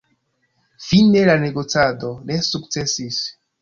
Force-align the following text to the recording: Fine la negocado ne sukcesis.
Fine 0.85 1.23
la 1.31 1.37
negocado 1.45 2.13
ne 2.31 2.43
sukcesis. 2.53 3.27